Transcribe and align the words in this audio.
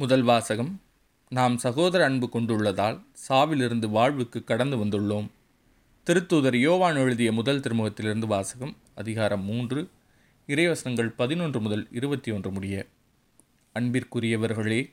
முதல் 0.00 0.22
வாசகம் 0.22 0.80
நாம் 1.28 1.58
சகோதர 1.58 2.04
அன்பு 2.04 2.28
கொண்டுள்ளதால் 2.28 3.04
சாவிலிருந்து 3.28 3.88
வாழ்வுக்கு 3.88 4.44
கடந்து 4.44 4.76
வந்துள்ளோம். 4.76 5.26
திருத்தூதர் 6.06 6.56
யோவான் 6.56 6.96
எழுதிய 6.96 7.32
முதல் 7.32 7.60
திருமுகத்திலிருந்து 7.60 8.26
வாசகம் 8.26 8.76
அதிகாரம் 8.94 9.42
மூன்று 9.42 9.88
இறைவசனங்கள் 10.46 11.08
பதினொன்று 11.08 11.60
முதல் 11.60 11.88
இருபத்தி 11.90 12.30
ஒன்று 12.30 12.50
முடிய. 12.50 12.86
அன்பிற்குரியவர்களே 13.78 14.90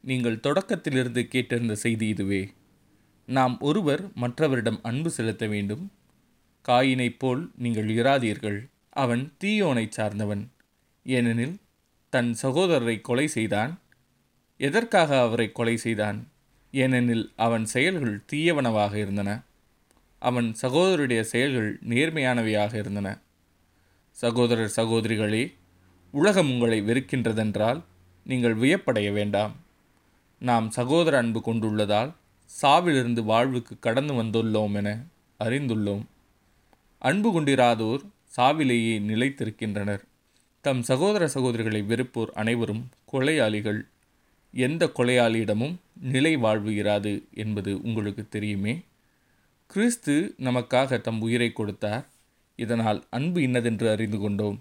நீங்கள் 0.00 0.36
தொடக்கத்திலிருந்து 0.36 1.24
கேட்டிருந்த 1.32 1.72
செய்தி 1.72 2.08
இதுவே. 2.08 2.52
நாம் 3.26 3.60
ஒருவர் 3.60 4.08
மற்றவரிடம் 4.08 4.80
அன்பு 4.82 5.10
செலுத்த 5.10 5.46
வேண்டும். 5.46 5.90
காயினைப் 6.62 7.18
போல் 7.18 7.50
நீங்கள் 7.56 7.94
இராதீர்கள். 7.94 8.68
அவன் 8.90 9.32
தீயோனை 9.44 9.86
சார்ந்தவன். 9.88 10.50
ஏனெனில் 11.02 11.56
தன் 12.08 12.36
சகோதரரை 12.42 13.00
கொலை 13.00 13.26
செய்தான். 13.26 13.78
எதற்காக 14.56 15.20
அவரை 15.20 15.52
கொலை 15.52 15.76
செய்தான்? 15.76 16.28
ஏனெனில் 16.70 17.32
அவன் 17.36 17.64
செயல்கள் 17.64 18.24
தீயவனவாக 18.32 18.94
இருந்தன. 18.94 19.42
அவன் 20.18 20.54
சகோதரருடைய 20.62 21.20
செயல்கள் 21.20 21.78
நேர்மையானவையாக 21.88 22.74
இருந்தன. 22.74 23.18
சகோதரர் 24.10 24.72
சகோதரிகளே 24.76 25.54
உலகம் 26.10 26.50
உங்களை 26.50 26.82
வெறுக்கின்றதென்றால் 26.82 27.82
நீங்கள் 28.24 28.56
வியப்படைய 28.56 29.12
வேண்டாம். 29.12 29.56
நாம் 30.38 30.70
சகோதர 30.70 31.18
அன்பு 31.18 31.42
கொண்டுள்ளதால் 31.42 32.12
சாவிலிருந்து 32.62 33.24
வாழ்வுக்கு 33.24 33.78
கடந்து 33.78 34.14
வந்துள்ளோம் 34.14 34.74
என 34.74 35.04
அறிந்துள்ளோம். 35.40 36.04
அன்பு 36.98 37.40
கொண்டிராதோர் 37.40 38.02
சாவிலேயே 38.36 38.98
நிலைத்திருக்கின்றனர். 39.00 40.02
தம் 40.60 40.82
சகோதர 40.82 41.26
சகோதரிகளை 41.34 41.82
வெறுப்போர் 41.82 42.30
அனைவரும் 42.34 42.88
கொலையாளிகள். 43.12 43.86
எந்த 44.56 44.90
கொலையாளியிடமும் 44.94 45.74
நிலை 46.00 46.36
வாழ்வு 46.36 46.70
இராது 46.70 47.12
என்பது 47.34 47.80
உங்களுக்கு 47.82 48.28
தெரியுமே? 48.28 48.74
கிறிஸ்து 49.70 50.34
நமக்காக 50.38 51.00
தம் 51.00 51.20
உயிரை 51.20 51.52
கொடுத்தார். 51.52 52.04
இதனால் 52.58 53.04
அன்பு 53.10 53.42
இன்னதென்று 53.42 53.90
அறிந்து 53.90 54.18
கொண்டோம். 54.18 54.58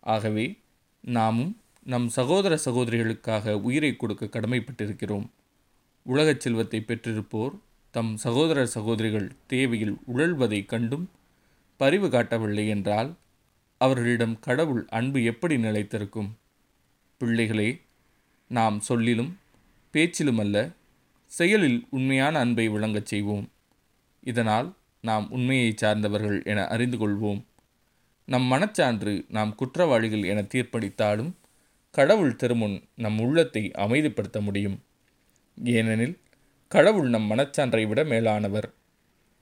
ஆகவே 0.00 0.46
நாமும் 1.04 1.52
நம் 1.84 2.08
சகோதர 2.08 2.58
சகோதரிகளுக்காக 2.64 3.54
உயிரை 3.60 3.96
கொடுக்க 3.96 4.24
கடமைப்பட்டிருக்கிறோம். 4.26 5.26
உலகச் 6.06 6.40
செல்வத்தை 6.40 6.84
பெற்றிருப்போர் 6.86 7.54
தம் 7.90 8.16
சகோதர 8.16 8.66
சகோதரிகள் 8.66 9.28
தேவையில் 9.46 9.96
உழல்வதை 10.14 10.66
கண்டும் 10.66 11.10
பரிவு 11.80 12.08
காட்டவில்லை 12.10 12.68
என்றால் 12.68 13.10
அவர்களிடம் 13.80 14.36
கடவுள் 14.40 14.86
அன்பு 14.88 15.24
எப்படி 15.24 15.56
நிலைத்திருக்கும்? 15.56 16.30
பிள்ளைகளே 17.20 17.68
நாம் 18.48 18.80
சொல்லிலும் 18.80 19.38
பேச்சிலுமல்ல 19.92 20.72
செயலில் 21.26 21.86
உண்மையான 21.90 22.38
அன்பை 22.38 22.68
விளங்கச் 22.68 23.06
செய்வோம். 23.06 23.48
இதனால் 24.20 24.74
நாம் 25.00 25.30
உண்மையை 25.30 25.74
சார்ந்தவர்கள் 25.76 26.44
என 26.44 26.66
அறிந்து 26.66 26.96
கொள்வோம். 26.96 27.42
நம் 28.26 28.52
மனச்சான்று 28.52 29.24
நாம் 29.28 29.54
குற்றவாளிகள் 29.54 30.22
என 30.22 30.42
தீர்ப்பளித்தாலும் 30.42 31.30
கடவுள் 31.90 32.36
திருமுன் 32.42 32.82
நம் 32.96 33.20
உள்ளத்தை 33.20 33.70
அமைதிப்படுத்த 33.78 34.40
முடியும். 34.40 34.80
ஏனெனில் 35.64 36.18
கடவுள் 36.68 37.08
நம் 37.08 37.30
மனச்சான்றை 37.30 37.86
விட 37.86 38.04
மேலானவர். 38.04 38.72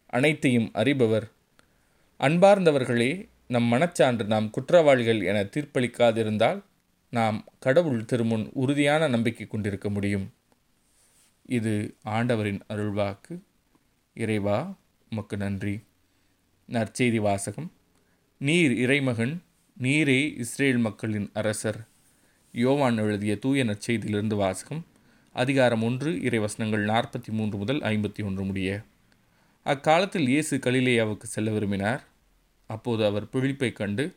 அனைத்தையும் 0.07 0.71
அறிபவர். 0.75 1.31
அன்பார்ந்தவர்களே 2.21 3.29
நம் 3.49 3.73
மனச்சான்று 3.73 4.25
நாம் 4.25 4.51
குற்றவாளிகள் 4.51 5.23
என 5.23 5.43
தீர்ப்பளிக்காதிருந்தால் 5.43 6.61
நாம் 7.15 7.39
கடவுள் 7.59 8.05
திருமுன் 8.05 8.51
உறுதியான 8.53 9.09
நம்பிக்கை 9.09 9.47
கொண்டிருக்க 9.47 9.91
முடியும். 9.91 10.27
இது 11.47 11.73
ஆண்டவரின் 12.03 12.61
அருள்வாக்கு. 12.69 13.35
இறைவா 14.15 14.59
உமக்கு 15.11 15.37
நன்றி. 15.37 15.75
நற்செய்தி 16.69 17.21
வாசகம். 17.21 17.73
நீர் 18.39 18.73
இறைமகன் 18.73 19.35
நீரே 19.83 20.21
இஸ்ரேல் 20.39 20.77
மக்களின் 20.77 21.31
அரசர். 21.33 21.81
யோவான் 22.53 22.97
எழுதிய 22.97 23.39
தூய 23.39 23.65
நற்செய்தியிலிருந்து 23.65 24.37
வாசகம். 24.37 24.85
அதிகாரம் 25.33 25.83
ஒன்று 25.83 26.11
இறைவசனங்கள் 26.13 26.85
நாற்பத்தி 26.93 27.31
மூன்று 27.31 27.59
முதல் 27.59 27.81
ஐம்பத்தி 27.81 28.25
ஒன்று 28.25 28.45
முடிய. 28.45 28.81
அக்காலத்தில் 29.67 30.29
இயேசு 30.29 30.57
கலிலேயாவுக்கு 30.57 31.29
செல்ல 31.35 31.51
விரும்பினார். 31.51 32.03
அப்போது 32.67 33.05
அவர் 33.05 33.29
பிழிப்பை 33.33 33.73
கண்டு 33.73 34.15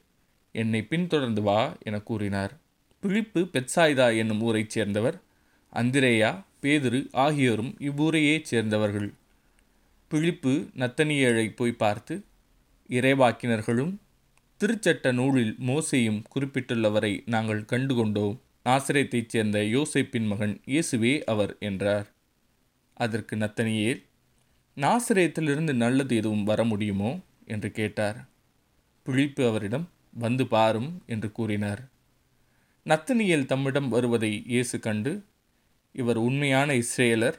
என்னை 0.51 0.81
பின்தொடர்ந்து 0.83 1.41
வா 1.41 1.59
என 1.79 1.99
கூறினார். 1.99 2.65
பிழிப்பு 3.07 3.47
பெட்சாய்தா 3.53 4.17
என்னும் 4.17 4.41
ஊரைச் 4.41 4.69
சேர்ந்தவர் 4.69 5.21
அந்திரேயா 5.73 6.43
பேதுரு 6.61 7.07
ஆகியோரும் 7.11 7.75
இவ்வூரையே 7.79 8.41
சேர்ந்தவர்கள். 8.41 9.13
பிழிப்பு 10.11 10.53
நத்தனியேழை 10.75 11.55
போய் 11.55 11.71
பார்த்து 11.71 12.23
இறைவாக்கினர்களும் 12.89 13.93
திருச்சட்ட 14.59 15.13
நூலில் 15.13 15.55
மோசையும் 15.59 16.23
குறிப்பிட்டுள்ளவரை 16.35 17.23
நாங்கள் 17.25 17.61
கண்டுகொண்டோம். 17.61 18.37
நாசிரியத்தைச் 18.65 19.29
சேர்ந்த 19.29 19.59
யோசைப்பின் 19.59 20.27
மகன் 20.27 20.61
இயேசுவே 20.65 21.21
அவர் 21.23 21.55
என்றார். 21.59 22.07
அதற்கு 22.93 23.35
நத்தனியேல் 23.35 24.03
நாசிரியத்திலிருந்து 24.75 25.73
நல்லது 25.73 26.15
எதுவும் 26.15 26.43
வர 26.43 26.63
முடியுமோ? 26.63 27.19
என்று 27.45 27.71
கேட்டார். 27.71 28.27
பிழிப்பு 29.05 29.47
அவரிடம் 29.47 29.89
வந்து 30.13 30.47
பாரும் 30.47 31.03
என்று 31.05 31.31
கூறினார். 31.31 31.95
நத்தனியல் 32.87 33.45
தம்மிடம் 33.45 33.87
வருவதை 33.87 34.43
இயேசு 34.45 34.79
கண்டு 34.79 35.11
இவர் 35.91 36.17
உண்மையான 36.17 36.73
இஸ்ரேலர் 36.73 37.37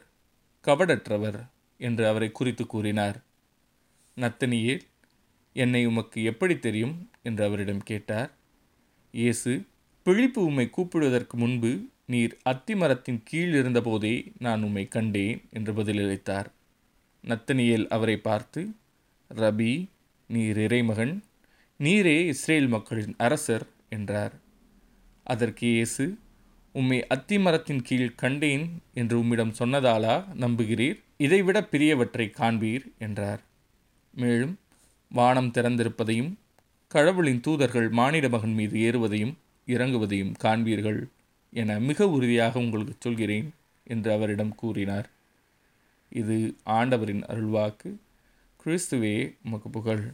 கவடற்றவர் 0.64 1.38
என்று 1.76 2.08
அவரை 2.08 2.32
குறித்து 2.32 2.66
கூறினார். 2.66 3.18
நத்தனியேல் 4.16 4.82
என்னை 5.52 5.86
உமக்கு 5.86 6.22
எப்படி 6.22 6.58
தெரியும்? 6.58 7.10
என்று 7.22 7.44
அவரிடம் 7.44 7.82
கேட்டார். 7.82 8.30
இயேசு 9.10 9.52
பிழிப்பு 10.06 10.40
உம்மை 10.48 10.70
கூப்பிடுவதற்கு 10.76 11.36
முன்பு 11.36 11.70
நீர் 12.06 12.34
அத்திமரத்தின் 12.44 13.20
கீழ் 13.24 13.54
இருந்தபோதே 13.54 14.32
நான் 14.38 14.62
உம்மை 14.62 14.88
கண்டேன் 14.88 15.40
என்று 15.50 15.72
பதிலளித்தார். 15.72 16.50
நத்தனியேல் 17.24 17.86
அவரை 17.88 18.16
பார்த்து 18.18 18.62
ரபி 19.30 19.72
நீர் 20.26 20.56
இறைமகன் 20.56 21.24
நீரே 21.80 22.26
இஸ்ரேல் 22.26 22.68
மக்களின் 22.68 23.16
அரசர் 23.18 23.66
என்றார். 23.88 24.36
அதற்கு 25.28 25.66
இயேசு 25.66 26.04
உம்மை 26.74 26.98
அத்திமரத்தின் 27.14 27.82
கீழ் 27.82 28.14
கண்டேன் 28.14 28.64
என்று 28.94 29.14
உம்மிடம் 29.18 29.54
சொன்னதாலா 29.58 30.14
நம்புகிறீர்? 30.44 30.98
இதைவிட 31.16 31.58
பெரியவற்றை 31.72 32.26
காண்பீர் 32.38 32.84
என்றார். 32.98 33.42
மேலும் 34.14 34.54
வானம் 35.10 35.50
திறந்திருப்பதையும் 35.54 36.32
கடவுளின் 36.90 37.40
தூதர்கள் 37.40 37.88
மானிட 37.90 38.28
மகன் 38.28 38.54
மீது 38.54 38.76
ஏறுவதையும் 38.78 39.34
இறங்குவதையும் 39.66 40.32
காண்பீர்கள் 40.44 41.00
என 41.52 41.78
மிக 41.78 42.08
உறுதியாக 42.08 42.58
உங்களுக்கு 42.58 42.94
சொல்கிறேன் 42.98 43.48
என்று 43.86 44.12
அவரிடம் 44.12 44.54
கூறினார். 44.54 45.08
இது 46.12 46.36
ஆண்டவரின் 46.78 47.24
அருள்வாக்கு. 47.32 47.90
கிறிஸ்துவே 48.62 49.16
உமக்கு 49.44 49.68
புகழ். 49.70 50.04